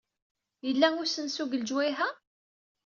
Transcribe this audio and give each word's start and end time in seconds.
Yella 0.65 0.87
usensu 1.03 1.43
deg 1.47 1.59
lejwayeh-a? 1.63 2.09